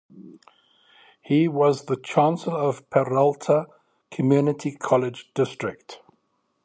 [1.21, 3.67] He was the Chancellor of Peralta
[4.09, 5.99] Community College District.